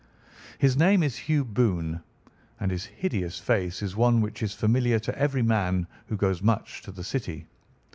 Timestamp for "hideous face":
2.85-3.83